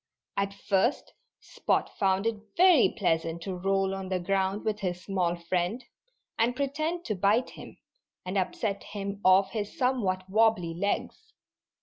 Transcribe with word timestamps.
At 0.35 0.55
first 0.55 1.13
Spot 1.39 1.87
found 1.99 2.25
it 2.25 2.39
very 2.57 2.91
pleasant 2.97 3.43
to 3.43 3.53
roll 3.55 3.93
on 3.93 4.09
the 4.09 4.19
ground 4.19 4.65
with 4.65 4.79
his 4.79 5.03
small 5.05 5.35
friend, 5.35 5.85
and 6.39 6.55
pretend 6.55 7.05
to 7.05 7.13
bite 7.13 7.51
him, 7.51 7.77
and 8.25 8.35
upset 8.35 8.81
him 8.81 9.21
off 9.23 9.51
his 9.51 9.77
somewhat 9.77 10.27
wobbly 10.27 10.73
legs. 10.73 11.33